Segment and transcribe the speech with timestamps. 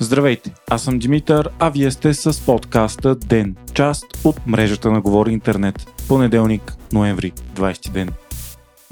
[0.00, 5.32] Здравейте, аз съм Димитър, а вие сте с подкаста ДЕН, част от мрежата на Говори
[5.32, 5.86] Интернет.
[6.08, 8.08] Понеделник, ноември, 20 ден.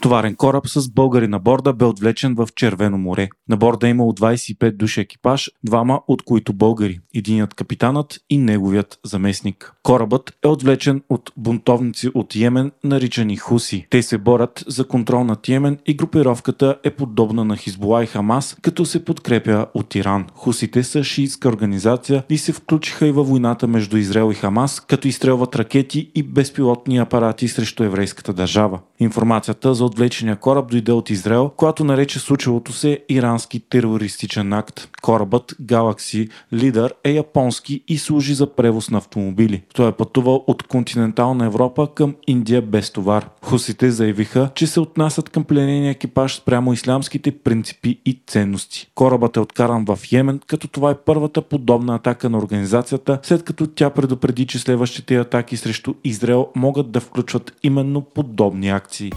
[0.02, 3.28] Товарен кораб с българи на борда бе отвлечен в Червено море.
[3.48, 8.98] На борда е имало 25 души екипаж, двама от които българи, единият капитанът и неговият
[9.04, 9.72] заместник.
[9.82, 13.86] Корабът е отвлечен от бунтовници от Йемен, наричани Хуси.
[13.90, 18.56] Те се борят за контрол над Йемен и групировката е подобна на Хизбола и Хамас,
[18.62, 20.26] като се подкрепя от Иран.
[20.34, 25.08] Хусите са шиитска организация и се включиха и във войната между Израел и Хамас, като
[25.08, 28.80] изстрелват ракети и безпилотни апарати срещу еврейската държава.
[29.00, 34.88] Информацията за отвлечения кораб дойде от Израел, която нарече случилото се ирански терористичен акт.
[35.02, 39.62] Корабът Galaxy Leader е японски и служи за превоз на автомобили.
[39.74, 43.28] Той е пътувал от континентална Европа към Индия без товар.
[43.42, 48.90] Хусите заявиха, че се отнасят към пленения екипаж спрямо ислямските принципи и ценности.
[48.94, 53.66] Корабът е откаран в Йемен, като това е първата подобна атака на организацията, след като
[53.66, 59.12] тя предупреди, че следващите атаки срещу Израел могат да включват именно подобни акции.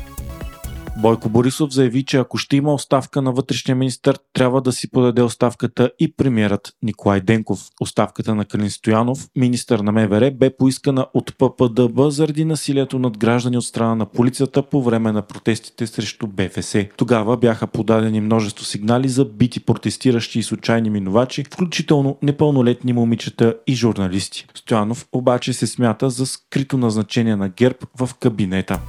[1.02, 5.22] Бойко Борисов заяви, че ако ще има оставка на вътрешния министр, трябва да си подаде
[5.22, 7.68] оставката и премиерът Николай Денков.
[7.82, 13.58] Оставката на Калин Стоянов, министър на МВР, бе поискана от ППДБ заради насилието над граждани
[13.58, 16.76] от страна на полицията по време на протестите срещу БФС.
[16.98, 23.76] Тогава бяха подадени множество сигнали за бити протестиращи и случайни минувачи, включително непълнолетни момичета и
[23.76, 24.46] журналисти.
[24.56, 28.80] Стоянов обаче се смята за скрито назначение на ГЕРБ в кабинета.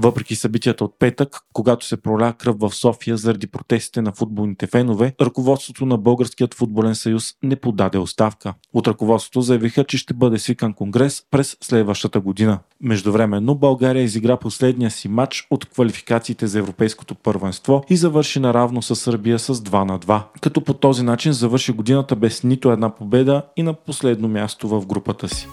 [0.00, 5.14] Въпреки събитията от петък, когато се проля кръв в София заради протестите на футболните фенове,
[5.20, 8.54] ръководството на Българският футболен съюз не подаде оставка.
[8.72, 12.58] От ръководството заявиха, че ще бъде свикан конгрес през следващата година.
[12.80, 18.96] Междувременно България изигра последния си матч от квалификациите за Европейското първенство и завърши наравно с
[18.96, 23.42] Сърбия с 2 на 2, като по този начин завърши годината без нито една победа
[23.56, 25.48] и на последно място в групата си.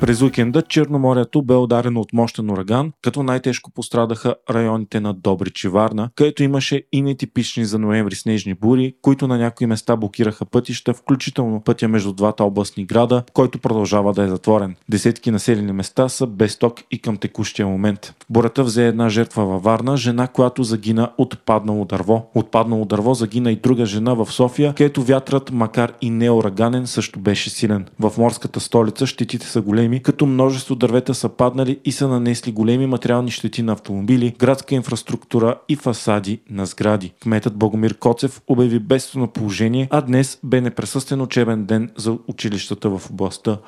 [0.00, 5.68] През уикенда Черноморието бе ударено от мощен ураган, като най-тежко пострадаха районите на Добрич и
[5.68, 10.94] Варна, където имаше и нетипични за ноември снежни бури, които на някои места блокираха пътища,
[10.94, 14.76] включително пътя между двата областни града, който продължава да е затворен.
[14.90, 18.14] Десетки населени места са без ток и към текущия момент.
[18.30, 22.30] Бурата взе една жертва във Варна, жена, която загина от паднало дърво.
[22.34, 26.86] От паднало дърво загина и друга жена в София, където вятърът, макар и не ураганен,
[26.86, 27.86] също беше силен.
[28.00, 32.52] В морската столица щетите са големи големи, като множество дървета са паднали и са нанесли
[32.52, 37.12] големи материални щети на автомобили, градска инфраструктура и фасади на сгради.
[37.22, 43.10] Кметът Богомир Коцев обяви бедствено положение, а днес бе непресъстен учебен ден за училищата в
[43.10, 43.58] областта.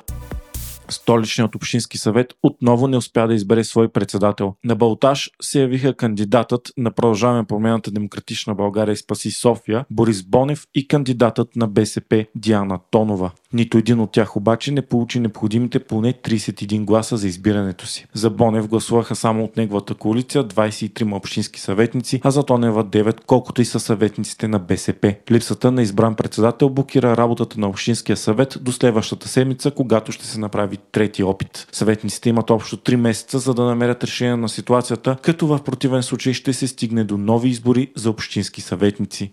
[0.89, 4.55] Столичният общински съвет отново не успя да избере свой председател.
[4.63, 10.65] На Балташ се явиха кандидатът на продължаване промената Демократична България и Спаси София Борис Бонев
[10.75, 13.31] и кандидатът на БСП Диана Тонова.
[13.53, 18.05] Нито един от тях обаче не получи необходимите поне 31 гласа за избирането си.
[18.13, 23.61] За Бонев гласуваха само от неговата коалиция 23 общински съветници, а за Тонева 9, колкото
[23.61, 25.15] и са съветниците на БСП.
[25.31, 30.39] Липсата на избран председател блокира работата на Общинския съвет до следващата седмица, когато ще се
[30.39, 31.67] направи трети опит.
[31.71, 36.33] Съветниците имат общо 3 месеца, за да намерят решение на ситуацията, като в противен случай
[36.33, 39.31] ще се стигне до нови избори за общински съветници.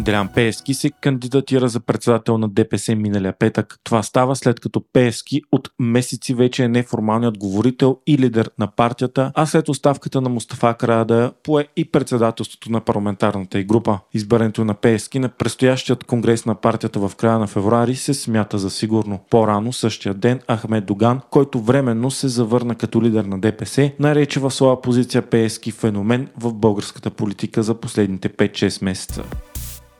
[0.00, 3.78] Делян Пеевски се кандидатира за председател на ДПС миналия петък.
[3.84, 9.32] Това става след като Пеевски от месеци вече е неформалният говорител и лидер на партията,
[9.34, 13.98] а след оставката на Мустафа Карадая пое и председателството на парламентарната и група.
[14.14, 18.70] Избирането на Пеевски на предстоящият конгрес на партията в края на февруари се смята за
[18.70, 19.20] сигурно.
[19.30, 24.50] По-рано същия ден Ахмед Доган, който временно се завърна като лидер на ДПС, нарече в
[24.50, 29.24] своя позиция Пеевски феномен в българската политика за последните 5-6 месеца.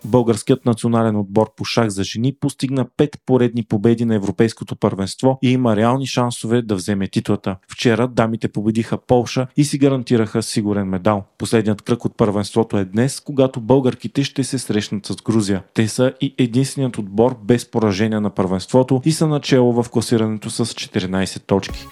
[0.04, 5.50] Българският национален отбор по шах за жени постигна пет поредни победи на Европейското първенство и
[5.50, 7.56] има реални шансове да вземе титлата.
[7.68, 11.24] Вчера дамите победиха Полша и си гарантираха сигурен медал.
[11.38, 15.62] Последният кръг от първенството е днес, когато българките ще се срещнат с Грузия.
[15.74, 20.66] Те са и единственият отбор без поражение на първенството и са начало в класирането с
[20.66, 21.86] 14 точки.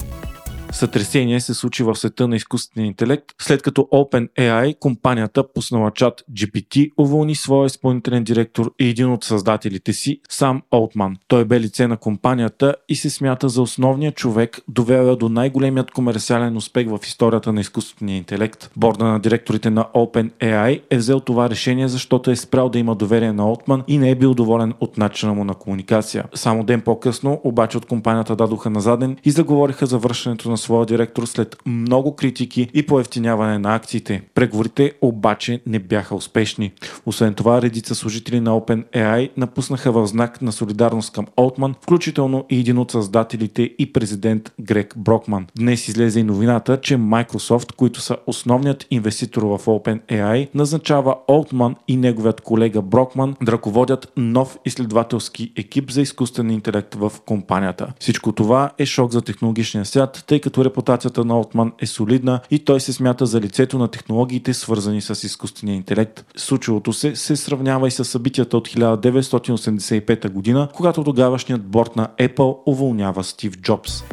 [0.72, 6.90] Сътресение се случи в света на изкуствения интелект, след като OpenAI, компанията пуснала чат GPT,
[6.98, 11.16] уволни своя изпълнителен директор и един от създателите си, Сам Олтман.
[11.28, 16.56] Той бе лице на компанията и се смята за основния човек, довел до най-големият комерциален
[16.56, 18.70] успех в историята на изкуствения интелект.
[18.76, 23.32] Борда на директорите на OpenAI е взел това решение, защото е спрял да има доверие
[23.32, 26.24] на Олтман и не е бил доволен от начина му на комуникация.
[26.34, 30.86] Само ден по-късно, обаче от компанията дадоха на заден и заговориха за връщането на своя
[30.86, 34.22] директор след много критики и поевтиняване на акциите.
[34.34, 36.72] Преговорите обаче не бяха успешни.
[37.06, 42.60] Освен това, редица служители на OpenAI напуснаха в знак на солидарност към Олтман, включително и
[42.60, 45.46] един от създателите и президент Грег Брокман.
[45.56, 51.96] Днес излезе и новината, че Microsoft, които са основният инвеститор в OpenAI, назначава Олтман и
[51.96, 57.92] неговият колега Брокман да ръководят нов изследователски екип за изкуствен интелект в компанията.
[58.00, 62.58] Всичко това е шок за технологичния свят, тъй като репутацията на Олтман е солидна и
[62.58, 66.24] той се смята за лицето на технологиите, свързани с изкуствения интелект.
[66.36, 72.58] Случилото се се сравнява и с събитията от 1985 година, когато тогавашният борт на Apple
[72.66, 74.04] уволнява Стив Джобс.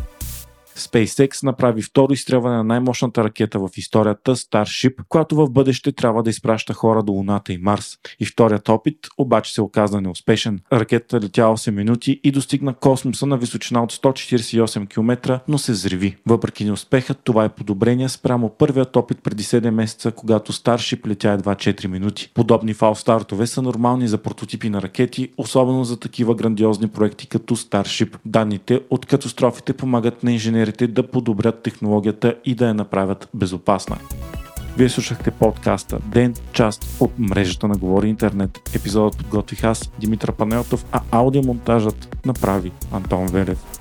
[0.79, 6.29] SpaceX направи второ изстрелване на най-мощната ракета в историята Starship, която в бъдеще трябва да
[6.29, 7.97] изпраща хора до Луната и Марс.
[8.19, 10.59] И вторият опит обаче се оказа неуспешен.
[10.73, 16.15] Ракетата летя 8 минути и достигна космоса на височина от 148 км, но се зриви.
[16.25, 21.55] Въпреки неуспеха, това е подобрение спрямо първият опит преди 7 месеца, когато Starship летя едва
[21.55, 22.31] 4 минути.
[22.33, 28.15] Подобни фалстартове са нормални за прототипи на ракети, особено за такива грандиозни проекти като Starship.
[28.25, 33.97] Данните от катастрофите помагат на инженерите инженерите да подобрят технологията и да я направят безопасна.
[34.77, 38.59] Вие слушахте подкаста Ден, част от мрежата на Говори Интернет.
[38.75, 43.78] Епизодът подготвих аз, Димитър Панелтов, а аудиомонтажът направи Антон Велев.